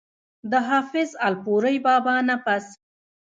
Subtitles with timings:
[0.51, 2.65] د حافظ الپورۍ بابا نه پس